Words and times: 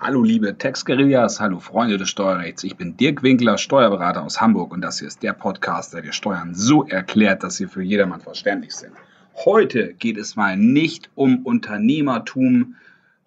Hallo 0.00 0.22
liebe 0.22 0.56
Textguerillas, 0.56 1.40
hallo 1.40 1.58
Freunde 1.58 1.98
des 1.98 2.08
Steuerrechts. 2.08 2.62
Ich 2.62 2.76
bin 2.76 2.96
Dirk 2.96 3.24
Winkler, 3.24 3.58
Steuerberater 3.58 4.22
aus 4.22 4.40
Hamburg 4.40 4.72
und 4.72 4.80
das 4.80 5.00
hier 5.00 5.08
ist 5.08 5.24
der 5.24 5.32
Podcast, 5.32 5.92
der 5.92 6.02
dir 6.02 6.12
Steuern 6.12 6.54
so 6.54 6.84
erklärt, 6.84 7.42
dass 7.42 7.56
sie 7.56 7.66
für 7.66 7.82
jedermann 7.82 8.20
verständlich 8.20 8.76
sind. 8.76 8.92
Heute 9.44 9.94
geht 9.94 10.16
es 10.16 10.36
mal 10.36 10.56
nicht 10.56 11.10
um 11.16 11.44
Unternehmertum, 11.44 12.76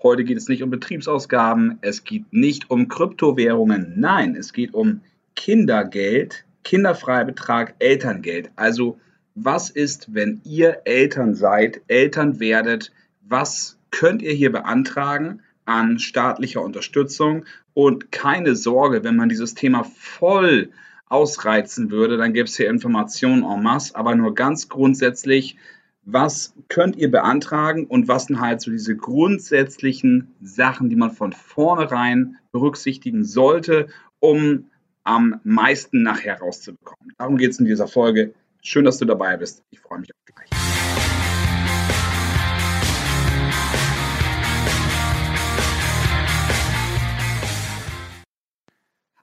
heute 0.02 0.24
geht 0.24 0.38
es 0.38 0.48
nicht 0.48 0.64
um 0.64 0.70
Betriebsausgaben, 0.70 1.78
es 1.82 2.06
geht 2.06 2.32
nicht 2.32 2.72
um 2.72 2.88
Kryptowährungen, 2.88 3.96
nein, 3.98 4.38
es 4.38 4.54
geht 4.54 4.74
um 4.74 5.02
Kindergeld, 5.36 6.46
Kinderfreibetrag, 6.64 7.76
Elterngeld. 7.80 8.50
Also 8.56 8.98
was 9.36 9.70
ist, 9.72 10.14
wenn 10.14 10.40
ihr 10.46 10.84
Eltern 10.86 11.36
seid, 11.36 11.82
Eltern 11.90 12.40
werdet, 12.40 12.94
was 13.28 13.78
könnt 13.92 14.22
ihr 14.22 14.32
hier 14.32 14.54
beantragen? 14.54 15.42
An 15.66 16.00
staatlicher 16.00 16.62
Unterstützung. 16.62 17.46
Und 17.74 18.12
keine 18.12 18.56
Sorge, 18.56 19.04
wenn 19.04 19.16
man 19.16 19.30
dieses 19.30 19.54
Thema 19.54 19.84
voll 19.84 20.70
ausreizen 21.08 21.92
würde, 21.92 22.18
dann 22.18 22.34
gäbe 22.34 22.46
es 22.46 22.56
hier 22.56 22.70
Informationen 22.70 23.44
en 23.44 23.62
masse, 23.62 23.96
aber 23.96 24.16
nur 24.16 24.34
ganz 24.34 24.70
grundsätzlich, 24.70 25.58
was 26.04 26.54
könnt 26.70 26.96
ihr 26.96 27.12
beantragen 27.12 27.86
und 27.86 28.08
was 28.08 28.26
sind 28.26 28.40
halt 28.40 28.62
so 28.62 28.72
diese 28.72 28.96
grundsätzlichen 28.96 30.34
Sachen, 30.42 30.90
die 30.90 30.96
man 30.96 31.12
von 31.12 31.34
vornherein 31.34 32.38
berücksichtigen 32.52 33.24
sollte, 33.24 33.88
um 34.20 34.72
am 35.04 35.40
meisten 35.44 36.02
nachher 36.02 36.40
rauszubekommen. 36.40 37.14
Darum 37.18 37.38
geht 37.38 37.52
es 37.52 37.60
in 37.60 37.66
dieser 37.66 37.88
Folge. 37.88 38.34
Schön, 38.62 38.86
dass 38.86 38.98
du 38.98 39.06
dabei 39.06 39.38
bist. 39.38 39.64
Ich 39.72 39.80
freue 39.80 40.00
mich 40.00 40.12
auf 40.12 40.36
gleich. 40.36 40.61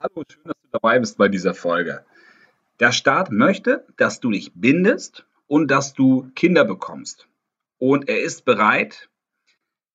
Hallo, 0.01 0.23
schön, 0.31 0.45
dass 0.45 0.55
du 0.63 0.69
dabei 0.71 1.01
bist 1.01 1.19
bei 1.19 1.27
dieser 1.27 1.55
Folge. 1.55 2.05
Der 2.79 2.93
Staat 2.93 3.33
möchte, 3.33 3.85
dass 3.97 4.21
du 4.21 4.31
dich 4.31 4.53
bindest 4.55 5.27
und 5.49 5.73
dass 5.73 5.93
du 5.93 6.31
Kinder 6.37 6.65
bekommst. 6.65 7.27
Und 7.79 8.09
er 8.09 8.23
ist 8.23 8.45
bereit, 8.45 9.09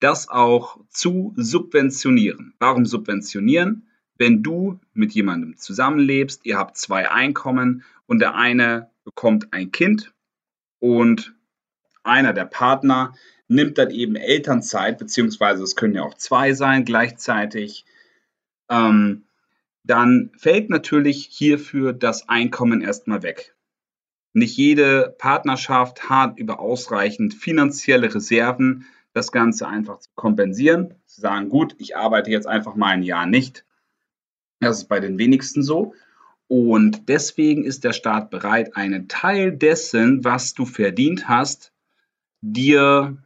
das 0.02 0.28
auch 0.28 0.78
zu 0.90 1.34
subventionieren. 1.38 2.54
Warum 2.60 2.86
subventionieren? 2.86 3.88
Wenn 4.18 4.44
du 4.44 4.82
mit 4.92 5.14
jemandem 5.14 5.56
zusammenlebst, 5.56 6.46
ihr 6.46 6.58
habt 6.58 6.76
zwei 6.76 7.10
Einkommen 7.10 7.86
und 8.06 8.20
der 8.20 8.36
eine 8.36 8.90
bekommt 9.06 9.54
ein 9.54 9.72
Kind 9.72 10.14
und 10.80 11.34
einer 12.04 12.34
der 12.34 12.46
Partner 12.46 13.16
nimmt 13.48 13.78
dann 13.78 13.90
eben 13.90 14.18
Elternzeit, 14.18 14.98
beziehungsweise 14.98 15.64
es 15.64 15.78
können 15.78 15.96
ja 15.96 16.04
auch 16.04 16.16
zwei 16.16 16.52
sein 16.52 16.84
gleichzeitig. 16.84 17.86
Ähm, 18.68 19.24
dann 19.84 20.32
fällt 20.38 20.70
natürlich 20.70 21.26
hierfür 21.32 21.94
das 21.94 22.30
Einkommen 22.30 22.82
erstmal 22.82 23.24
weg. 23.24 23.56
Nicht 24.34 24.58
jede 24.58 25.16
Partnerschaft 25.18 26.10
hat 26.10 26.40
über 26.40 26.60
ausreichend 26.60 27.34
finanzielle 27.34 28.14
Reserven, 28.14 28.86
das 29.14 29.32
Ganze 29.32 29.68
einfach 29.68 30.00
zu 30.00 30.10
kompensieren. 30.16 30.96
Sie 31.06 31.22
sagen, 31.22 31.50
gut, 31.50 31.76
ich 31.78 31.96
arbeite 31.96 32.32
jetzt 32.32 32.48
einfach 32.48 32.76
mal 32.76 32.90
ein 32.90 33.04
Jahr 33.04 33.28
nicht. 33.28 33.66
Das 34.60 34.80
ist 34.80 34.86
bei 34.86 35.00
den 35.00 35.20
wenigsten 35.20 35.62
so. 35.62 35.94
Und 36.48 37.10
deswegen 37.10 37.64
ist 37.64 37.84
der 37.84 37.94
Staat 37.94 38.32
bereit, 38.32 38.76
einen 38.76 39.08
Teil 39.08 39.52
dessen, 39.52 40.24
was 40.24 40.54
du 40.54 40.66
verdient 40.66 41.28
hast, 41.28 41.74
dir 42.42 43.18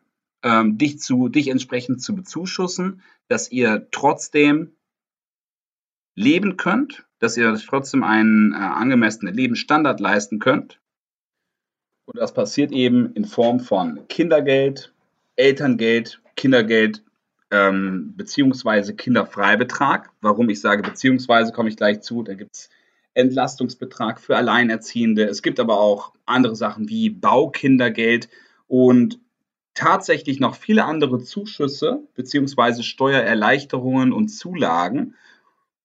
ähm, 0.44 0.78
dich 0.78 1.00
zu 1.00 1.30
dich 1.30 1.47
entsprechend 1.47 2.02
zu 2.02 2.16
bezuschussen, 2.16 3.02
dass 3.28 3.52
ihr 3.52 3.88
trotzdem 3.91 4.77
leben 6.17 6.57
könnt, 6.57 7.05
dass 7.19 7.37
ihr 7.37 7.55
trotzdem 7.55 8.03
einen 8.03 8.53
äh, 8.53 8.57
angemessenen 8.57 9.33
Lebensstandard 9.33 9.99
leisten 9.99 10.39
könnt. 10.39 10.79
Und 12.05 12.17
das 12.19 12.33
passiert 12.33 12.72
eben 12.72 13.13
in 13.13 13.25
Form 13.25 13.59
von 13.59 14.07
Kindergeld, 14.09 14.94
Elterngeld, 15.35 16.22
Kindergeld 16.35 17.03
ähm, 17.51 18.13
beziehungsweise 18.17 18.95
Kinderfreibetrag. 18.95 20.09
Warum 20.22 20.50
ich 20.50 20.59
sage 20.59 20.81
beziehungsweise, 20.81 21.51
komme 21.51 21.69
ich 21.69 21.77
gleich 21.77 22.01
zu. 22.01 22.23
Da 22.23 22.33
gibt 22.33 22.56
es 22.56 22.69
Entlastungsbetrag 23.13 24.19
für 24.19 24.35
Alleinerziehende. 24.35 25.23
Es 25.25 25.41
gibt 25.41 25.59
aber 25.59 25.79
auch 25.79 26.13
andere 26.25 26.56
Sachen 26.56 26.89
wie 26.89 27.09
Baukindergeld 27.09 28.27
und 28.67 29.19
tatsächlich 29.75 30.39
noch 30.39 30.56
viele 30.56 30.85
andere 30.85 31.19
Zuschüsse 31.19 32.01
beziehungsweise 32.16 32.81
Steuererleichterungen 32.81 34.13
und 34.13 34.29
Zulagen. 34.29 35.16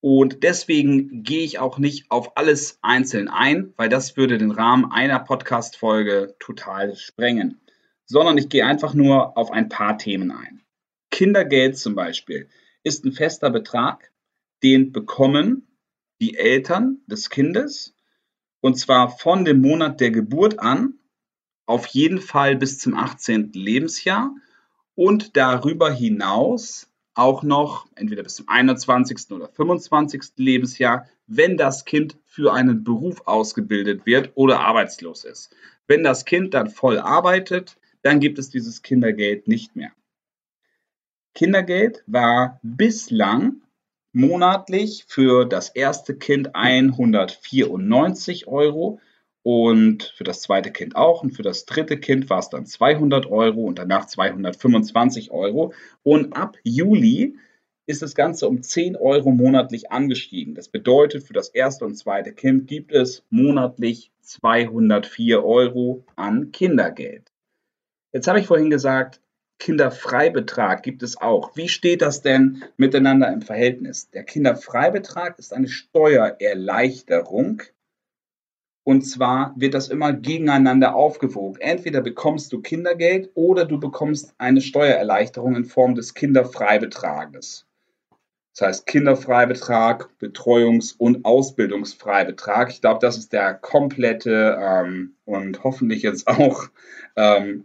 Und 0.02 0.42
deswegen 0.42 1.22
gehe 1.22 1.44
ich 1.44 1.60
auch 1.60 1.78
nicht 1.78 2.10
auf 2.10 2.36
alles 2.36 2.80
einzeln 2.82 3.28
ein, 3.28 3.72
weil 3.76 3.88
das 3.88 4.16
würde 4.16 4.36
den 4.36 4.50
Rahmen 4.50 4.90
einer 4.90 5.20
Podcast-Folge 5.20 6.34
total 6.40 6.96
sprengen. 6.96 7.60
Sondern 8.04 8.36
ich 8.36 8.48
gehe 8.48 8.66
einfach 8.66 8.94
nur 8.94 9.38
auf 9.38 9.52
ein 9.52 9.68
paar 9.68 9.98
Themen 9.98 10.32
ein. 10.32 10.60
Kindergeld 11.12 11.78
zum 11.78 11.94
Beispiel 11.94 12.48
ist 12.82 13.04
ein 13.04 13.12
fester 13.12 13.48
Betrag, 13.50 14.10
den 14.64 14.90
bekommen 14.90 15.68
die 16.20 16.36
Eltern 16.36 16.98
des 17.06 17.30
Kindes 17.30 17.94
und 18.60 18.76
zwar 18.78 19.08
von 19.08 19.44
dem 19.44 19.60
Monat 19.60 20.00
der 20.00 20.10
Geburt 20.10 20.58
an, 20.58 20.94
auf 21.66 21.86
jeden 21.86 22.20
Fall 22.20 22.56
bis 22.56 22.80
zum 22.80 22.94
18. 22.94 23.52
Lebensjahr 23.52 24.34
und 24.96 25.36
darüber 25.36 25.92
hinaus 25.92 26.88
auch 27.14 27.42
noch 27.42 27.86
entweder 27.94 28.22
bis 28.22 28.36
zum 28.36 28.48
21. 28.48 29.30
oder 29.30 29.48
25. 29.48 30.22
Lebensjahr, 30.36 31.06
wenn 31.26 31.56
das 31.56 31.84
Kind 31.84 32.16
für 32.24 32.52
einen 32.52 32.84
Beruf 32.84 33.26
ausgebildet 33.26 34.06
wird 34.06 34.32
oder 34.34 34.60
arbeitslos 34.60 35.24
ist. 35.24 35.54
Wenn 35.86 36.02
das 36.02 36.24
Kind 36.24 36.54
dann 36.54 36.70
voll 36.70 36.98
arbeitet, 36.98 37.76
dann 38.02 38.20
gibt 38.20 38.38
es 38.38 38.50
dieses 38.50 38.82
Kindergeld 38.82 39.46
nicht 39.48 39.76
mehr. 39.76 39.92
Kindergeld 41.34 42.02
war 42.06 42.60
bislang 42.62 43.62
monatlich 44.12 45.04
für 45.08 45.46
das 45.46 45.70
erste 45.70 46.16
Kind 46.16 46.54
194 46.54 48.46
Euro 48.46 49.00
und 49.42 50.14
für 50.16 50.24
das 50.24 50.40
zweite 50.40 50.70
Kind 50.70 50.96
auch. 50.96 51.22
Und 51.22 51.32
für 51.32 51.42
das 51.42 51.64
dritte 51.64 51.98
Kind 51.98 52.30
war 52.30 52.38
es 52.38 52.48
dann 52.48 52.66
200 52.66 53.26
Euro 53.26 53.62
und 53.62 53.78
danach 53.78 54.06
225 54.06 55.30
Euro. 55.30 55.72
Und 56.02 56.36
ab 56.36 56.56
Juli 56.62 57.36
ist 57.86 58.02
das 58.02 58.14
Ganze 58.14 58.48
um 58.48 58.62
10 58.62 58.96
Euro 58.96 59.30
monatlich 59.30 59.90
angestiegen. 59.90 60.54
Das 60.54 60.68
bedeutet, 60.68 61.24
für 61.24 61.32
das 61.32 61.48
erste 61.48 61.84
und 61.84 61.96
zweite 61.96 62.32
Kind 62.32 62.68
gibt 62.68 62.92
es 62.92 63.24
monatlich 63.30 64.12
204 64.20 65.44
Euro 65.44 66.04
an 66.14 66.52
Kindergeld. 66.52 67.32
Jetzt 68.12 68.28
habe 68.28 68.38
ich 68.38 68.46
vorhin 68.46 68.70
gesagt, 68.70 69.20
Kinderfreibetrag 69.58 70.82
gibt 70.82 71.02
es 71.02 71.16
auch. 71.20 71.56
Wie 71.56 71.68
steht 71.68 72.02
das 72.02 72.22
denn 72.22 72.64
miteinander 72.76 73.32
im 73.32 73.42
Verhältnis? 73.42 74.10
Der 74.10 74.24
Kinderfreibetrag 74.24 75.38
ist 75.38 75.52
eine 75.52 75.68
Steuererleichterung 75.68 77.62
und 78.84 79.02
zwar 79.02 79.54
wird 79.56 79.74
das 79.74 79.88
immer 79.88 80.12
gegeneinander 80.12 80.94
aufgewogen. 80.94 81.60
Entweder 81.60 82.00
bekommst 82.00 82.52
du 82.52 82.60
Kindergeld 82.60 83.30
oder 83.34 83.64
du 83.64 83.78
bekommst 83.78 84.34
eine 84.38 84.60
Steuererleichterung 84.60 85.54
in 85.54 85.64
Form 85.64 85.94
des 85.94 86.14
Kinderfreibetrages. 86.14 87.66
Das 88.54 88.66
heißt 88.66 88.86
Kinderfreibetrag, 88.86 90.10
Betreuungs- 90.20 90.94
und 90.98 91.24
Ausbildungsfreibetrag. 91.24 92.70
Ich 92.70 92.80
glaube, 92.80 92.98
das 93.00 93.16
ist 93.16 93.32
der 93.32 93.54
komplette 93.54 94.58
ähm, 94.60 95.14
und 95.24 95.64
hoffentlich 95.64 96.02
jetzt 96.02 96.26
auch 96.26 96.68
ähm, 97.16 97.64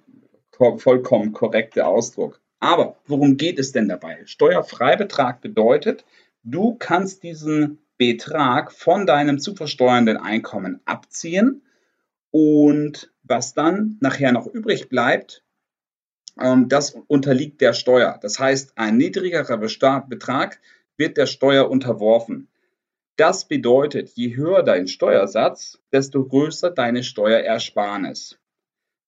vollkommen 0.51 1.33
korrekte 1.33 1.85
Ausdruck. 1.85 2.39
Aber 2.59 2.95
worum 3.06 3.38
geht 3.38 3.59
es 3.59 3.72
denn 3.72 3.89
dabei? 3.89 4.19
Steuerfreibetrag 4.25 5.41
bedeutet, 5.41 6.06
du 6.44 6.75
kannst 6.75 7.24
diesen 7.24 7.80
Betrag 7.97 8.71
von 8.71 9.05
deinem 9.05 9.39
zu 9.39 9.55
versteuernden 9.55 10.17
Einkommen 10.17 10.81
abziehen 10.85 11.63
und 12.31 13.11
was 13.23 13.53
dann 13.53 13.97
nachher 13.99 14.31
noch 14.31 14.47
übrig 14.47 14.89
bleibt, 14.89 15.44
ähm, 16.39 16.69
das 16.69 16.91
unterliegt 17.07 17.61
der 17.61 17.73
Steuer. 17.73 18.19
Das 18.21 18.39
heißt, 18.39 18.77
ein 18.77 18.97
niedrigerer 18.97 19.57
Betrag 19.57 20.59
wird 20.97 21.17
der 21.17 21.25
Steuer 21.25 21.69
unterworfen. 21.69 22.47
Das 23.17 23.47
bedeutet, 23.47 24.09
je 24.09 24.35
höher 24.35 24.61
dein 24.61 24.88
Steuersatz, 24.88 25.79
desto 25.91 26.23
größer 26.25 26.69
deine 26.69 27.03
Steuerersparnis. 27.03 28.38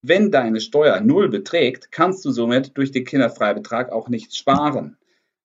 Wenn 0.02 0.32
deine 0.32 0.62
Steuer 0.62 1.00
null 1.02 1.30
beträgt, 1.30 1.92
kannst 1.92 2.26
du 2.26 2.32
somit 2.32 2.78
durch 2.78 2.92
den 2.92 3.06
Kinderfreibetrag 3.06 3.92
auch 3.92 4.10
nichts 4.10 4.38
sparen. 4.38 4.98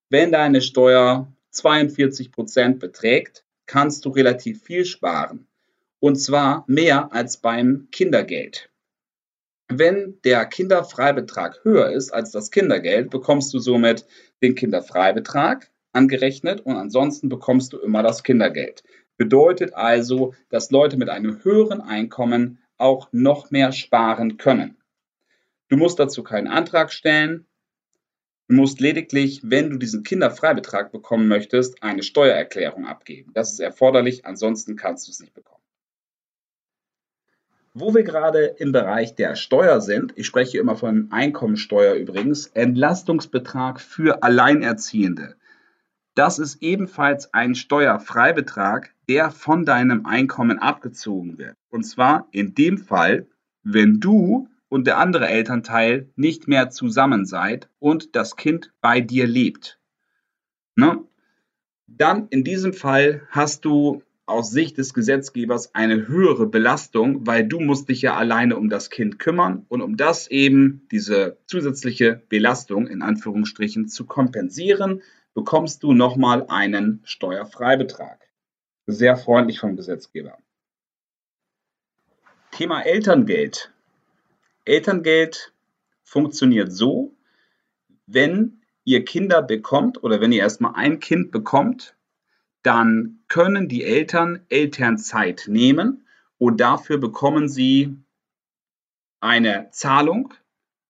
Wenn 0.09 0.31
deine 0.31 0.61
Steuer 0.61 1.27
42 1.55 2.31
Prozent 2.31 2.79
beträgt, 2.79 3.45
kannst 3.65 4.05
du 4.05 4.09
relativ 4.09 4.63
viel 4.63 4.85
sparen. 4.85 5.47
Und 5.99 6.17
zwar 6.17 6.65
mehr 6.67 7.11
als 7.13 7.37
beim 7.37 7.87
Kindergeld. 7.91 8.69
Wenn 9.67 10.19
der 10.23 10.45
Kinderfreibetrag 10.45 11.63
höher 11.63 11.89
ist 11.89 12.11
als 12.11 12.31
das 12.31 12.51
Kindergeld, 12.51 13.09
bekommst 13.09 13.53
du 13.53 13.59
somit 13.59 14.05
den 14.43 14.53
Kinderfreibetrag, 14.53 15.71
angerechnet 15.91 16.61
und 16.61 16.75
ansonsten 16.75 17.29
bekommst 17.29 17.73
du 17.73 17.79
immer 17.79 18.03
das 18.03 18.23
Kindergeld. 18.23 18.83
Bedeutet 19.17 19.73
also, 19.73 20.33
dass 20.49 20.71
Leute 20.71 20.97
mit 20.97 21.09
einem 21.09 21.43
höheren 21.43 21.81
Einkommen 21.81 22.59
auch 22.77 23.07
noch 23.11 23.49
mehr 23.49 23.71
sparen 23.71 24.37
können. 24.37 24.77
Du 25.69 25.77
musst 25.77 25.97
dazu 25.97 26.21
keinen 26.21 26.47
Antrag 26.47 26.91
stellen. 26.91 27.47
Du 28.47 28.55
musst 28.55 28.79
lediglich, 28.79 29.41
wenn 29.43 29.71
du 29.71 29.77
diesen 29.77 30.03
Kinderfreibetrag 30.03 30.91
bekommen 30.91 31.27
möchtest, 31.27 31.81
eine 31.81 32.03
Steuererklärung 32.03 32.85
abgeben. 32.85 33.31
Das 33.33 33.51
ist 33.51 33.59
erforderlich, 33.59 34.25
ansonsten 34.25 34.75
kannst 34.75 35.07
du 35.07 35.11
es 35.11 35.19
nicht 35.19 35.33
bekommen. 35.33 35.63
Wo 37.73 37.93
wir 37.93 38.03
gerade 38.03 38.45
im 38.45 38.71
Bereich 38.71 39.15
der 39.15 39.35
Steuer 39.35 39.81
sind, 39.81 40.13
ich 40.15 40.27
spreche 40.27 40.59
immer 40.59 40.77
von 40.77 41.11
Einkommensteuer 41.11 41.95
übrigens, 41.95 42.47
Entlastungsbetrag 42.47 43.81
für 43.81 44.23
Alleinerziehende. 44.23 45.35
Das 46.13 46.39
ist 46.39 46.61
ebenfalls 46.61 47.33
ein 47.33 47.55
Steuerfreibetrag, 47.55 48.93
der 49.09 49.31
von 49.31 49.65
deinem 49.65 50.05
Einkommen 50.05 50.59
abgezogen 50.59 51.37
wird. 51.37 51.55
Und 51.69 51.83
zwar 51.83 52.27
in 52.31 52.53
dem 52.53 52.77
Fall, 52.77 53.27
wenn 53.63 53.99
du 53.99 54.47
und 54.69 54.87
der 54.87 54.97
andere 54.97 55.27
Elternteil 55.27 56.09
nicht 56.15 56.47
mehr 56.47 56.69
zusammen 56.69 57.25
seid 57.25 57.69
und 57.79 58.15
das 58.15 58.35
Kind 58.35 58.73
bei 58.81 59.01
dir 59.01 59.27
lebt. 59.27 59.79
Ne? 60.75 61.03
Dann 61.87 62.27
in 62.29 62.43
diesem 62.43 62.73
Fall 62.73 63.27
hast 63.29 63.65
du 63.65 64.01
aus 64.25 64.49
Sicht 64.49 64.77
des 64.77 64.93
Gesetzgebers 64.93 65.75
eine 65.75 66.07
höhere 66.07 66.47
Belastung, 66.47 67.27
weil 67.27 67.47
du 67.47 67.59
musst 67.59 67.89
dich 67.89 68.01
ja 68.01 68.15
alleine 68.15 68.57
um 68.57 68.69
das 68.69 68.89
Kind 68.89 69.19
kümmern 69.19 69.65
und 69.69 69.81
um 69.81 69.97
das 69.97 70.27
eben 70.27 70.87
diese 70.91 71.37
zusätzliche 71.45 72.23
Belastung 72.27 72.87
in 72.87 73.03
Anführungsstrichen 73.03 73.87
zu 73.87 74.05
kompensieren, 74.05 75.03
bekommst 75.35 75.83
du 75.83 75.93
nochmal 75.93 76.45
einen 76.47 77.01
Steuerfreibetrag. 77.03 78.19
Sehr 78.87 79.15
freundlich 79.15 79.59
vom 79.59 79.75
Gesetzgeber. 79.75 80.37
Thema 82.51 82.81
Elterngeld. 82.81 83.71
Elterngeld 84.65 85.53
funktioniert 86.03 86.71
so, 86.71 87.15
wenn 88.07 88.61
ihr 88.83 89.05
Kinder 89.05 89.41
bekommt 89.41 90.03
oder 90.03 90.21
wenn 90.21 90.31
ihr 90.31 90.41
erstmal 90.41 90.73
ein 90.75 90.99
Kind 90.99 91.31
bekommt, 91.31 91.95
dann 92.61 93.19
können 93.27 93.67
die 93.67 93.83
Eltern 93.83 94.41
Elternzeit 94.49 95.45
nehmen 95.47 96.05
und 96.37 96.59
dafür 96.59 96.97
bekommen 96.97 97.47
sie 97.47 97.95
eine 99.19 99.69
Zahlung 99.71 100.33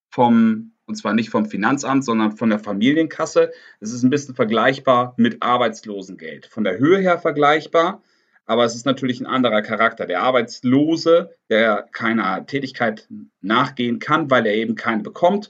vom, 0.10 0.74
und 0.86 0.95
zwar 0.95 1.13
nicht 1.13 1.30
vom 1.30 1.45
Finanzamt, 1.45 2.06
sondern 2.06 2.31
von 2.33 2.50
der 2.50 2.60
Familienkasse. 2.60 3.51
Es 3.80 3.92
ist 3.92 4.04
ein 4.04 4.10
bisschen 4.10 4.36
vergleichbar 4.36 5.13
mit 5.18 5.42
Arbeitslosengeld. 5.42 6.45
Von 6.45 6.63
der 6.63 6.77
Höhe 6.77 7.00
her 7.00 7.19
vergleichbar, 7.19 8.01
aber 8.45 8.63
es 8.63 8.75
ist 8.75 8.86
natürlich 8.86 9.19
ein 9.19 9.25
anderer 9.25 9.62
Charakter. 9.62 10.06
Der 10.06 10.21
Arbeitslose, 10.21 11.31
der 11.50 11.88
keiner 11.92 12.45
Tätigkeit 12.45 13.07
nachgehen 13.42 14.00
kann, 14.00 14.30
weil 14.30 14.45
er 14.45 14.56
eben 14.56 14.75
keine 14.75 15.03
bekommt, 15.03 15.50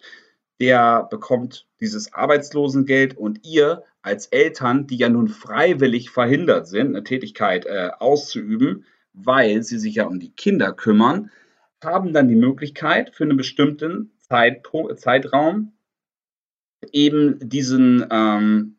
der 0.59 1.03
bekommt 1.09 1.68
dieses 1.81 2.13
Arbeitslosengeld 2.13 3.18
und 3.18 3.45
ihr 3.45 3.83
als 4.01 4.27
Eltern, 4.27 4.88
die 4.88 4.97
ja 4.97 5.09
nun 5.09 5.27
freiwillig 5.27 6.09
verhindert 6.09 6.68
sind, 6.68 6.89
eine 6.89 7.03
Tätigkeit 7.03 7.65
äh, 7.65 7.89
auszuüben, 8.00 8.86
weil 9.13 9.63
sie 9.63 9.80
sich 9.80 9.95
ja 9.95 10.06
um 10.06 10.19
die 10.19 10.31
Kinder 10.31 10.71
kümmern, 10.74 11.31
haben 11.83 12.13
dann 12.13 12.27
die 12.27 12.36
Möglichkeit 12.36 13.13
für 13.13 13.24
einen 13.24 13.38
bestimmten 13.38 14.12
Zeit, 14.19 14.65
Zeitraum 14.95 15.74
eben 16.91 17.38
diesen, 17.41 18.06
ähm, 18.09 18.77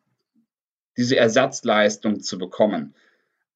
diese 0.97 1.17
Ersatzleistung 1.17 2.21
zu 2.21 2.39
bekommen. 2.39 2.95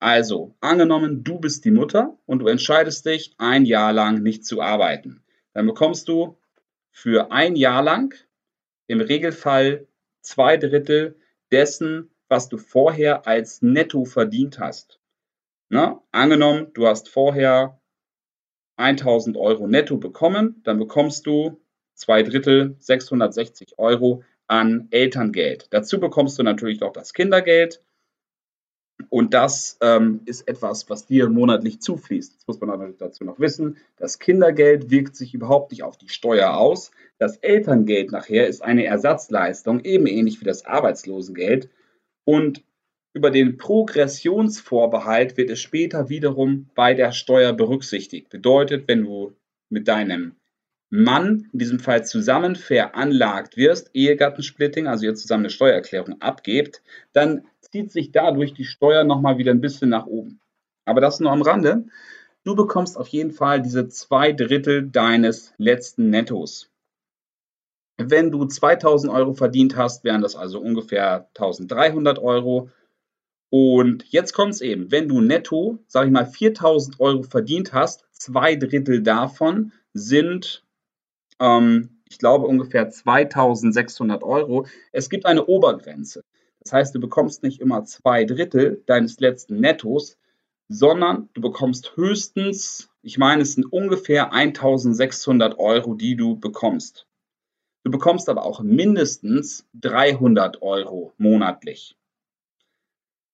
Also, 0.01 0.55
angenommen, 0.61 1.25
du 1.25 1.39
bist 1.39 1.67
die 1.67 1.71
Mutter 1.71 2.19
und 2.25 2.39
du 2.39 2.49
entscheidest 2.49 3.05
dich, 3.05 3.35
ein 3.37 3.67
Jahr 3.67 3.93
lang 3.93 4.23
nicht 4.23 4.47
zu 4.47 4.63
arbeiten. 4.63 5.23
Dann 5.53 5.67
bekommst 5.67 6.09
du 6.09 6.39
für 6.91 7.31
ein 7.31 7.55
Jahr 7.55 7.83
lang 7.83 8.15
im 8.87 9.03
Regelfall 9.03 9.87
zwei 10.23 10.57
Drittel 10.57 11.17
dessen, 11.53 12.11
was 12.29 12.49
du 12.49 12.57
vorher 12.57 13.27
als 13.27 13.61
Netto 13.61 14.07
verdient 14.07 14.59
hast. 14.59 15.01
Na, 15.69 16.03
angenommen, 16.13 16.69
du 16.73 16.87
hast 16.87 17.11
vorher 17.11 17.79
1000 18.77 19.37
Euro 19.37 19.69
netto 19.69 19.99
bekommen, 19.99 20.63
dann 20.65 20.79
bekommst 20.79 21.27
du 21.27 21.61
zwei 21.95 22.23
Drittel 22.23 22.75
660 22.79 23.79
Euro 23.79 24.25
an 24.47 24.89
Elterngeld. 24.91 25.69
Dazu 25.71 26.01
bekommst 26.01 26.39
du 26.39 26.43
natürlich 26.43 26.83
auch 26.83 26.95
das 26.95 27.13
Kindergeld 27.13 27.83
und 29.09 29.35
das 29.35 29.79
ähm, 29.81 30.21
ist 30.27 30.47
etwas, 30.49 30.91
was 30.91 31.07
dir 31.07 31.29
monatlich 31.29 31.81
zufließt. 31.81 32.33
Jetzt 32.33 32.49
muss 32.49 32.61
man 32.61 32.95
dazu 32.99 33.25
noch 33.25 33.41
wissen, 33.41 33.77
das 33.97 34.19
Kindergeld 34.19 34.91
wirkt 34.91 35.17
sich 35.17 35.35
überhaupt 35.35 35.71
nicht 35.71 35.83
auf 35.83 35.97
die 35.97 36.09
Steuer 36.09 36.57
aus. 36.57 36.91
Das 37.19 37.37
Elterngeld 37.39 38.13
nachher 38.13 38.47
ist 38.47 38.63
eine 38.63 38.85
Ersatzleistung, 38.85 39.81
eben 39.85 40.07
ähnlich 40.07 40.41
wie 40.41 40.45
das 40.45 40.67
Arbeitslosengeld. 40.67 41.69
Und 42.25 42.63
über 43.13 43.31
den 43.31 43.57
Progressionsvorbehalt 43.57 45.37
wird 45.37 45.51
es 45.51 45.61
später 45.61 46.09
wiederum 46.09 46.69
bei 46.75 46.95
der 46.95 47.13
Steuer 47.13 47.53
berücksichtigt. 47.53 48.29
Bedeutet, 48.29 48.87
wenn 48.87 49.05
du 49.05 49.33
mit 49.69 49.89
deinem 49.89 50.37
Mann, 50.91 51.49
in 51.53 51.59
diesem 51.61 51.79
Fall 51.79 52.05
zusammen 52.05 52.57
veranlagt 52.57 53.57
wirst, 53.57 53.91
Ehegattensplitting, 53.95 54.89
also 54.89 55.07
ihr 55.07 55.15
zusammen 55.15 55.45
eine 55.45 55.51
Steuererklärung 55.51 56.21
abgebt, 56.21 56.83
dann 57.13 57.47
zieht 57.61 57.93
sich 57.93 58.11
dadurch 58.11 58.55
die 58.55 58.65
Steuer 58.65 59.05
nochmal 59.05 59.39
wieder 59.39 59.53
ein 59.53 59.61
bisschen 59.61 59.89
nach 59.89 60.07
oben. 60.07 60.41
Aber 60.85 61.01
das 61.01 61.21
nur 61.21 61.31
am 61.31 61.43
Rande. 61.43 61.85
Du 62.43 62.57
bekommst 62.57 62.99
auf 62.99 63.07
jeden 63.09 63.31
Fall 63.31 63.63
diese 63.63 63.89
zwei 63.89 64.33
Drittel 64.33 64.89
deines 64.91 65.55
letzten 65.59 66.11
Nettos. 66.11 66.71
Wenn 67.99 68.31
du 68.33 68.47
2000 68.47 69.13
Euro 69.13 69.35
verdient 69.35 69.77
hast, 69.77 70.05
wären 70.05 70.23
das 70.23 70.35
also 70.35 70.59
ungefähr 70.59 71.29
1300 71.37 72.19
Euro. 72.19 72.71
Und 73.51 74.05
jetzt 74.11 74.33
kommt 74.33 74.55
es 74.55 74.61
eben, 74.61 74.91
wenn 74.91 75.07
du 75.07 75.21
netto, 75.21 75.79
sage 75.87 76.07
ich 76.07 76.13
mal, 76.13 76.27
4000 76.27 76.99
Euro 76.99 77.23
verdient 77.23 77.73
hast, 77.73 78.07
zwei 78.11 78.57
Drittel 78.57 79.03
davon 79.03 79.73
sind, 79.93 80.65
ähm, 81.41 82.01
ich 82.09 82.19
glaube, 82.19 82.47
ungefähr 82.47 82.91
2600 82.91 84.23
Euro. 84.23 84.67
Es 84.93 85.11
gibt 85.11 85.27
eine 85.27 85.47
Obergrenze. 85.47 86.25
Das 86.61 86.73
heißt, 86.73 86.95
du 86.95 87.01
bekommst 87.01 87.43
nicht 87.43 87.61
immer 87.61 87.85
zwei 87.85 88.25
Drittel 88.25 88.83
deines 88.87 89.19
letzten 89.21 89.61
Nettos, 89.61 90.19
sondern 90.69 91.29
du 91.33 91.41
bekommst 91.41 91.97
höchstens, 91.97 92.91
ich 93.03 93.17
meine, 93.17 93.43
es 93.43 93.55
sind 93.55 93.73
ungefähr 93.73 94.33
1600 94.33 95.59
Euro, 95.59 95.95
die 95.95 96.17
du 96.17 96.37
bekommst. 96.37 97.07
Du 97.83 97.91
bekommst 97.91 98.29
aber 98.29 98.45
auch 98.45 98.61
mindestens 98.61 99.67
300 99.75 100.61
Euro 100.63 101.15
monatlich. 101.17 101.97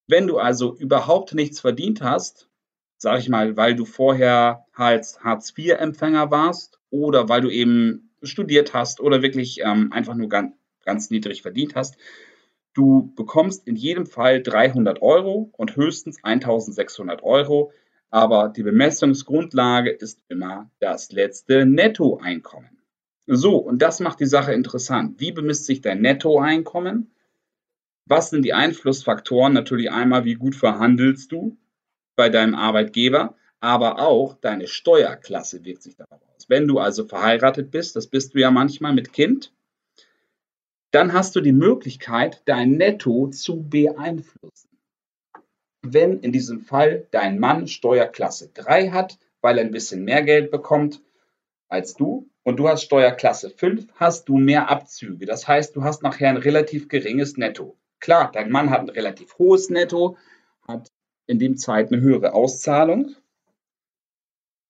Wenn 0.06 0.28
du 0.28 0.38
also 0.38 0.76
überhaupt 0.76 1.34
nichts 1.34 1.60
verdient 1.60 2.00
hast, 2.00 2.48
sage 2.96 3.18
ich 3.18 3.28
mal, 3.28 3.56
weil 3.56 3.74
du 3.74 3.84
vorher 3.84 4.66
halt 4.72 5.18
Hartz-IV-Empfänger 5.22 6.30
warst 6.30 6.78
oder 7.04 7.28
weil 7.28 7.40
du 7.40 7.50
eben 7.50 8.10
studiert 8.22 8.74
hast 8.74 9.00
oder 9.00 9.22
wirklich 9.22 9.60
ähm, 9.62 9.92
einfach 9.92 10.14
nur 10.14 10.28
ganz, 10.28 10.54
ganz 10.84 11.10
niedrig 11.10 11.42
verdient 11.42 11.74
hast, 11.74 11.96
Du 12.76 13.10
bekommst 13.16 13.66
in 13.66 13.74
jedem 13.74 14.04
Fall 14.04 14.42
300 14.42 15.00
Euro 15.00 15.50
und 15.56 15.76
höchstens 15.76 16.22
1600 16.22 17.22
Euro, 17.22 17.72
aber 18.10 18.50
die 18.50 18.62
Bemessungsgrundlage 18.62 19.88
ist 19.88 20.20
immer 20.28 20.70
das 20.78 21.10
letzte 21.10 21.64
Nettoeinkommen. 21.64 22.82
So, 23.26 23.56
und 23.56 23.80
das 23.80 24.00
macht 24.00 24.20
die 24.20 24.26
Sache 24.26 24.52
interessant. 24.52 25.18
Wie 25.20 25.32
bemisst 25.32 25.64
sich 25.64 25.80
dein 25.80 26.02
Nettoeinkommen? 26.02 27.10
Was 28.04 28.28
sind 28.28 28.42
die 28.44 28.52
Einflussfaktoren? 28.52 29.54
Natürlich 29.54 29.90
einmal, 29.90 30.26
wie 30.26 30.34
gut 30.34 30.54
verhandelst 30.54 31.32
du 31.32 31.56
bei 32.14 32.28
deinem 32.28 32.54
Arbeitgeber, 32.54 33.36
aber 33.58 34.00
auch 34.00 34.34
deine 34.34 34.66
Steuerklasse 34.66 35.64
wirkt 35.64 35.82
sich 35.82 35.96
darauf 35.96 36.20
aus. 36.34 36.35
Wenn 36.48 36.68
du 36.68 36.78
also 36.78 37.04
verheiratet 37.04 37.70
bist, 37.70 37.96
das 37.96 38.06
bist 38.06 38.34
du 38.34 38.38
ja 38.38 38.50
manchmal 38.50 38.92
mit 38.92 39.12
Kind, 39.12 39.52
dann 40.90 41.12
hast 41.12 41.36
du 41.36 41.40
die 41.40 41.52
Möglichkeit, 41.52 42.42
dein 42.44 42.72
Netto 42.72 43.28
zu 43.28 43.62
beeinflussen. 43.62 44.70
Wenn 45.82 46.20
in 46.20 46.32
diesem 46.32 46.60
Fall 46.60 47.06
dein 47.10 47.38
Mann 47.38 47.66
Steuerklasse 47.66 48.50
3 48.54 48.90
hat, 48.90 49.18
weil 49.40 49.58
er 49.58 49.64
ein 49.64 49.72
bisschen 49.72 50.04
mehr 50.04 50.22
Geld 50.22 50.50
bekommt 50.50 51.02
als 51.68 51.94
du 51.94 52.28
und 52.44 52.56
du 52.58 52.68
hast 52.68 52.82
Steuerklasse 52.82 53.50
5, 53.50 53.86
hast 53.94 54.28
du 54.28 54.38
mehr 54.38 54.70
Abzüge. 54.70 55.26
Das 55.26 55.46
heißt, 55.46 55.74
du 55.76 55.84
hast 55.84 56.02
nachher 56.02 56.28
ein 56.28 56.36
relativ 56.36 56.88
geringes 56.88 57.36
Netto. 57.36 57.76
Klar, 58.00 58.30
dein 58.32 58.50
Mann 58.50 58.70
hat 58.70 58.80
ein 58.80 58.88
relativ 58.88 59.38
hohes 59.38 59.68
Netto, 59.68 60.16
hat 60.66 60.90
in 61.26 61.38
dem 61.38 61.56
Zeit 61.56 61.92
eine 61.92 62.00
höhere 62.00 62.34
Auszahlung, 62.34 63.16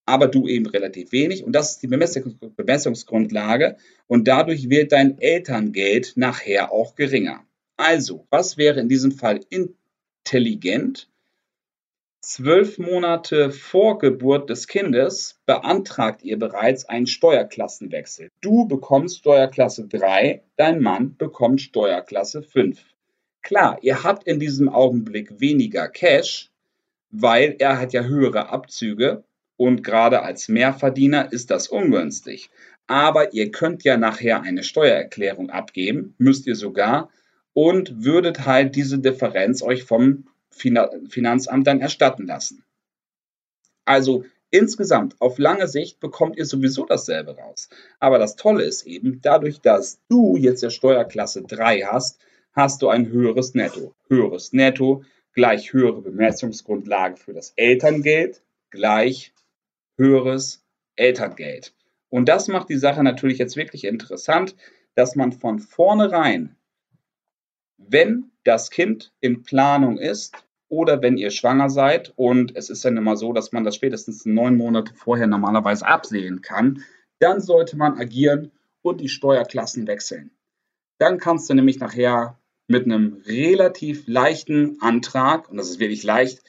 aber 0.07 0.27
du 0.27 0.47
eben 0.47 0.65
relativ 0.65 1.11
wenig. 1.11 1.43
Und 1.43 1.51
das 1.51 1.71
ist 1.71 1.83
die 1.83 1.87
Bemessungsgrundlage. 1.87 3.75
Und 4.07 4.27
dadurch 4.27 4.69
wird 4.69 4.93
dein 4.93 5.19
Elterngeld 5.19 6.13
nachher 6.15 6.71
auch 6.71 6.95
geringer. 6.95 7.45
Also, 7.75 8.25
was 8.29 8.57
wäre 8.57 8.79
in 8.79 8.87
diesem 8.89 9.11
Fall 9.11 9.41
intelligent? 9.49 11.09
Zwölf 12.21 12.77
Monate 12.77 13.51
vor 13.51 13.99
Geburt 13.99 14.49
des 14.49 14.67
Kindes 14.67 15.39
beantragt 15.45 16.23
ihr 16.23 16.39
bereits 16.39 16.85
einen 16.85 17.07
Steuerklassenwechsel. 17.07 18.31
Du 18.41 18.65
bekommst 18.65 19.19
Steuerklasse 19.19 19.87
3, 19.87 20.41
dein 20.55 20.81
Mann 20.81 21.15
bekommt 21.17 21.61
Steuerklasse 21.61 22.41
5. 22.41 22.81
Klar, 23.41 23.77
ihr 23.81 24.03
habt 24.03 24.25
in 24.25 24.39
diesem 24.39 24.69
Augenblick 24.69 25.39
weniger 25.39 25.89
Cash, 25.89 26.49
weil 27.11 27.55
er 27.59 27.79
hat 27.79 27.93
ja 27.93 28.03
höhere 28.03 28.49
Abzüge 28.49 29.23
und 29.57 29.83
gerade 29.83 30.21
als 30.21 30.47
Mehrverdiener 30.47 31.31
ist 31.33 31.51
das 31.51 31.67
ungünstig. 31.67 32.49
Aber 32.85 33.33
ihr 33.33 33.51
könnt 33.51 33.83
ja 33.83 33.97
nachher 33.97 34.41
eine 34.41 34.63
Steuererklärung 34.63 35.49
abgeben, 35.49 36.15
müsst 36.17 36.47
ihr 36.47 36.55
sogar, 36.55 37.09
und 37.53 38.05
würdet 38.05 38.45
halt 38.45 38.75
diese 38.75 38.99
Differenz 38.99 39.61
euch 39.63 39.83
vom 39.83 40.25
Finanzamt 40.51 41.67
dann 41.67 41.81
erstatten 41.81 42.27
lassen. 42.27 42.63
Also 43.83 44.25
insgesamt 44.51 45.19
auf 45.19 45.37
lange 45.39 45.67
Sicht 45.67 45.99
bekommt 45.99 46.37
ihr 46.37 46.45
sowieso 46.45 46.85
dasselbe 46.85 47.35
raus. 47.35 47.69
Aber 47.99 48.19
das 48.19 48.35
Tolle 48.35 48.63
ist 48.63 48.85
eben, 48.85 49.19
dadurch, 49.21 49.59
dass 49.59 49.99
du 50.07 50.37
jetzt 50.37 50.63
der 50.63 50.69
Steuerklasse 50.69 51.43
3 51.43 51.81
hast, 51.81 52.19
hast 52.53 52.81
du 52.81 52.89
ein 52.89 53.07
höheres 53.09 53.53
Netto. 53.53 53.93
Höheres 54.07 54.53
Netto 54.53 55.03
gleich 55.33 55.73
höhere 55.73 56.01
Bemessungsgrundlage 56.01 57.17
für 57.17 57.33
das 57.33 57.53
Elterngeld 57.55 58.41
gleich 58.71 59.33
höheres 59.97 60.63
Elterngeld. 60.95 61.73
Und 62.09 62.29
das 62.29 62.47
macht 62.47 62.69
die 62.69 62.77
Sache 62.77 63.03
natürlich 63.03 63.37
jetzt 63.37 63.57
wirklich 63.57 63.83
interessant, 63.83 64.55
dass 64.95 65.15
man 65.15 65.31
von 65.31 65.59
vornherein, 65.59 66.55
wenn 67.77 68.31
das 68.43 68.71
Kind 68.71 69.13
in 69.19 69.43
Planung 69.43 69.97
ist, 69.97 70.47
oder 70.69 71.01
wenn 71.01 71.17
ihr 71.17 71.31
schwanger 71.31 71.69
seid 71.69 72.13
und 72.15 72.55
es 72.55 72.69
ist 72.69 72.83
dann 72.83 72.97
immer 72.97 73.15
so, 73.15 73.33
dass 73.33 73.51
man 73.51 73.63
das 73.63 73.75
spätestens 73.75 74.25
neun 74.25 74.57
Monate 74.57 74.93
vorher 74.93 75.27
normalerweise 75.27 75.85
absehen 75.85 76.41
kann, 76.41 76.83
dann 77.19 77.39
sollte 77.39 77.77
man 77.77 77.97
agieren 77.97 78.51
und 78.81 79.01
die 79.01 79.09
Steuerklassen 79.09 79.87
wechseln. 79.87 80.31
Dann 80.97 81.19
kannst 81.19 81.49
du 81.49 81.53
nämlich 81.53 81.79
nachher 81.79 82.39
mit 82.67 82.85
einem 82.85 83.21
relativ 83.25 84.07
leichten 84.07 84.81
Antrag, 84.81 85.49
und 85.49 85.57
das 85.57 85.69
ist 85.69 85.79
wirklich 85.79 86.03
leicht, 86.03 86.43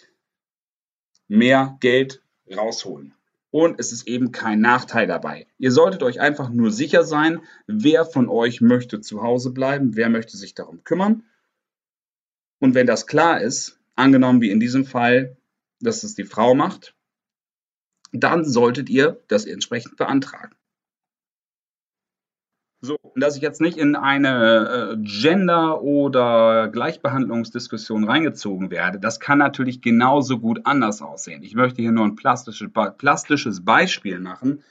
mehr 1.29 1.77
Geld 1.81 2.23
rausholen. 2.51 3.15
Und 3.51 3.81
es 3.81 3.93
ist 3.93 4.07
eben 4.07 4.31
kein 4.31 4.61
Nachteil 4.61 5.07
dabei. 5.07 5.47
Ihr 5.57 5.73
solltet 5.73 6.03
euch 6.03 6.21
einfach 6.21 6.51
nur 6.51 6.71
sicher 6.71 7.03
sein, 7.05 7.41
wer 7.67 8.05
von 8.05 8.29
euch 8.29 8.61
möchte 8.61 9.01
zu 9.01 9.23
Hause 9.23 9.51
bleiben, 9.53 9.97
wer 9.97 10.11
möchte 10.11 10.37
sich 10.37 10.55
darum 10.55 10.85
kümmern. 10.85 11.25
Und 12.59 12.75
wenn 12.75 12.87
das 12.87 13.07
klar 13.07 13.41
ist, 13.41 13.79
angenommen 13.95 14.43
wie 14.43 14.51
in 14.51 14.61
diesem 14.61 14.85
Fall, 14.85 15.37
dass 15.81 16.03
es 16.03 16.15
die 16.15 16.25
Frau 16.25 16.55
macht, 16.55 16.95
dann 18.13 18.45
solltet 18.45 18.91
ihr 18.91 19.23
das 19.29 19.45
entsprechend 19.45 19.97
beantragen. 19.97 20.55
So, 22.81 22.97
dass 23.17 23.35
ich 23.35 23.43
jetzt 23.43 23.61
nicht 23.61 23.77
in 23.77 23.97
eine 23.97 24.93
äh, 24.93 24.97
Gender- 25.03 25.83
oder 25.83 26.69
Gleichbehandlungsdiskussion 26.69 28.05
reingezogen 28.05 28.71
werde, 28.71 29.01
das 29.01 29.19
kann 29.19 29.39
natürlich 29.39 29.83
genauso 29.83 30.39
gut 30.39 30.61
anders 30.65 31.03
aussehen. 31.03 31.43
Ich 31.43 31.55
möchte 31.55 31.83
hier 31.83 31.91
nur 31.91 32.05
ein 32.05 32.15
plastisches, 32.15 32.71
plastisches 32.99 33.65
Beispiel 33.65 34.21
machen, 34.21 34.63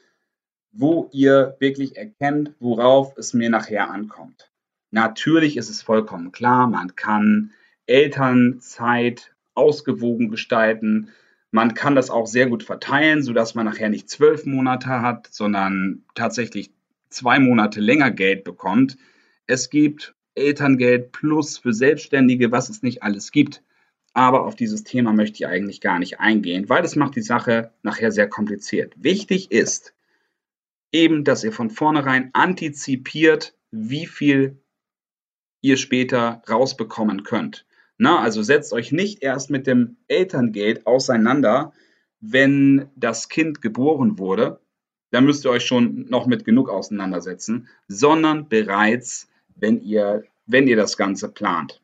wo 0.72 1.10
ihr 1.12 1.58
wirklich 1.60 1.98
erkennt, 1.98 2.54
worauf 2.60 3.18
es 3.18 3.34
mir 3.34 3.50
nachher 3.50 3.90
ankommt. 3.92 4.52
Natürlich 4.92 5.58
ist 5.58 5.70
es 5.70 5.82
vollkommen 5.82 6.32
klar, 6.32 6.68
man 6.68 6.96
kann 6.96 7.52
Elternzeit 7.88 9.34
ausgewogen 9.54 10.30
gestalten. 10.30 11.10
Man 11.52 11.74
kann 11.74 11.96
das 11.96 12.10
auch 12.10 12.28
sehr 12.28 12.48
gut 12.48 12.64
verteilen, 12.64 13.24
sodass 13.24 13.56
man 13.56 13.66
nachher 13.66 13.90
nicht 13.90 14.10
zwölf 14.10 14.46
Monate 14.46 15.02
hat, 15.02 15.28
sondern 15.32 16.04
tatsächlich 16.14 16.72
zwei 17.10 17.40
Monate 17.40 17.80
länger 17.80 18.12
Geld 18.12 18.44
bekommt. 18.44 18.98
Es 19.46 19.70
gibt 19.70 20.16
Elterngeld 20.36 21.12
plus 21.12 21.58
für 21.58 21.74
Selbstständige, 21.74 22.52
was 22.52 22.70
es 22.70 22.84
nicht 22.84 23.04
alles 23.04 23.32
gibt. 23.32 23.64
Aber 24.14 24.46
auf 24.46 24.56
dieses 24.56 24.84
Thema 24.84 25.14
möchte 25.14 25.36
ich 25.36 25.48
eigentlich 25.48 25.82
gar 25.82 26.00
nicht 26.00 26.20
eingehen, 26.20 26.70
weil 26.70 26.82
das 26.82 26.96
macht 26.96 27.16
die 27.16 27.22
Sache 27.22 27.72
nachher 27.84 28.12
sehr 28.12 28.28
kompliziert. 28.28 28.94
Wichtig 28.98 29.52
ist 29.52 29.94
eben, 30.92 31.24
dass 31.24 31.44
ihr 31.44 31.52
von 31.52 31.70
vornherein 31.70 32.32
antizipiert, 32.34 33.54
wie 33.72 34.08
viel 34.08 34.60
ihr 35.62 35.78
später 35.78 36.42
rausbekommen 36.50 37.24
könnt. 37.24 37.66
Na, 37.98 38.20
also 38.20 38.42
setzt 38.44 38.74
euch 38.74 38.92
nicht 38.92 39.24
erst 39.24 39.50
mit 39.50 39.68
dem 39.68 39.98
Elterngeld 40.08 40.86
auseinander, 40.86 41.74
wenn 42.20 42.90
das 42.96 43.30
Kind 43.30 43.62
geboren 43.62 44.18
wurde. 44.18 44.60
Da 45.12 45.22
müsst 45.22 45.46
ihr 45.46 45.52
euch 45.52 45.66
schon 45.66 46.08
noch 46.10 46.26
mit 46.26 46.46
genug 46.46 46.70
auseinandersetzen, 46.70 47.68
sondern 47.88 48.50
bereits, 48.50 49.30
wenn 49.56 49.82
ihr, 49.82 50.24
wenn 50.46 50.68
ihr 50.68 50.76
das 50.76 50.98
Ganze 50.98 51.30
plant. 51.30 51.82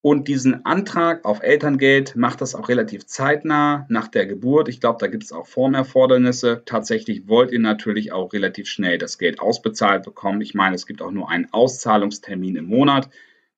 Und 0.00 0.28
diesen 0.28 0.64
Antrag 0.64 1.24
auf 1.24 1.42
Elterngeld 1.42 2.14
macht 2.14 2.40
das 2.40 2.54
auch 2.54 2.68
relativ 2.68 3.04
zeitnah 3.06 3.84
nach 3.88 4.06
der 4.06 4.26
Geburt. 4.26 4.68
Ich 4.68 4.80
glaube, 4.80 4.98
da 5.00 5.08
gibt 5.08 5.24
es 5.24 5.32
auch 5.32 5.46
Formerfordernisse. 5.46 6.62
Tatsächlich 6.64 7.26
wollt 7.26 7.50
ihr 7.50 7.58
natürlich 7.58 8.12
auch 8.12 8.32
relativ 8.32 8.68
schnell 8.68 8.98
das 8.98 9.18
Geld 9.18 9.40
ausbezahlt 9.40 10.04
bekommen. 10.04 10.40
Ich 10.40 10.54
meine, 10.54 10.76
es 10.76 10.86
gibt 10.86 11.02
auch 11.02 11.10
nur 11.10 11.28
einen 11.28 11.52
Auszahlungstermin 11.52 12.54
im 12.54 12.66
Monat. 12.66 13.10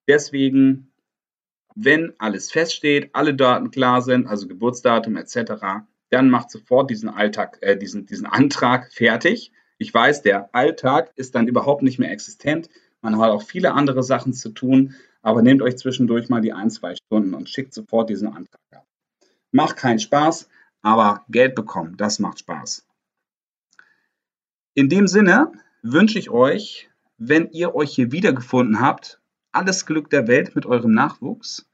Deswegen, 0.07 0.91
wenn 1.75 2.13
alles 2.17 2.51
feststeht, 2.51 3.11
alle 3.13 3.35
Daten 3.35 3.69
klar 3.69 4.01
sind, 4.01 4.25
also 4.25 4.47
Geburtsdatum 4.47 5.17
etc., 5.17 5.85
dann 6.11 6.29
macht 6.29 6.51
sofort 6.51 6.89
diesen 6.89 7.09
Alltag, 7.09 7.57
äh, 7.61 7.77
diesen, 7.77 8.05
diesen 8.05 8.25
Antrag 8.25 8.93
fertig. 8.93 9.51
Ich 9.77 9.93
weiß, 9.93 10.21
der 10.21 10.53
Alltag 10.53 11.11
ist 11.15 11.33
dann 11.33 11.47
überhaupt 11.47 11.81
nicht 11.81 11.97
mehr 11.97 12.11
existent. 12.11 12.69
Man 13.01 13.17
hat 13.17 13.31
auch 13.31 13.41
viele 13.41 13.73
andere 13.73 14.03
Sachen 14.03 14.33
zu 14.33 14.49
tun, 14.49 14.95
aber 15.23 15.41
nehmt 15.41 15.61
euch 15.61 15.77
zwischendurch 15.77 16.29
mal 16.29 16.41
die 16.41 16.53
ein, 16.53 16.69
zwei 16.69 16.95
Stunden 16.95 17.33
und 17.33 17.49
schickt 17.49 17.73
sofort 17.73 18.09
diesen 18.09 18.27
Antrag 18.27 18.61
ab. 18.71 18.85
Macht 19.51 19.77
keinen 19.77 19.99
Spaß, 19.99 20.47
aber 20.81 21.25
Geld 21.29 21.55
bekommen, 21.55 21.97
das 21.97 22.19
macht 22.19 22.39
Spaß. 22.39 22.85
In 24.75 24.87
dem 24.87 25.07
Sinne 25.07 25.51
wünsche 25.81 26.19
ich 26.19 26.29
euch, 26.29 26.89
wenn 27.17 27.49
ihr 27.49 27.73
euch 27.73 27.95
hier 27.95 28.11
wiedergefunden 28.11 28.79
habt 28.79 29.21
alles 29.51 29.85
Glück 29.85 30.09
der 30.09 30.27
Welt 30.27 30.55
mit 30.55 30.65
eurem 30.65 30.93
Nachwuchs 30.93 31.69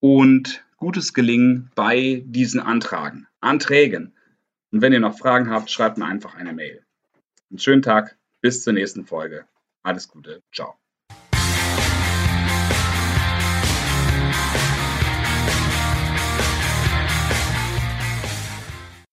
und 0.00 0.64
gutes 0.76 1.12
Gelingen 1.14 1.70
bei 1.74 2.22
diesen 2.26 2.60
Antragen, 2.60 3.26
Anträgen. 3.44 4.14
Und 4.72 4.82
wenn 4.82 4.92
ihr 4.92 5.00
noch 5.00 5.18
Fragen 5.18 5.50
habt, 5.50 5.70
schreibt 5.70 5.98
mir 5.98 6.06
einfach 6.06 6.34
eine 6.34 6.52
Mail. 6.52 6.84
Einen 7.50 7.58
schönen 7.58 7.82
Tag, 7.82 8.18
bis 8.40 8.62
zur 8.62 8.72
nächsten 8.72 9.06
Folge. 9.06 9.46
Alles 9.82 10.08
Gute, 10.08 10.42
ciao. 10.52 10.83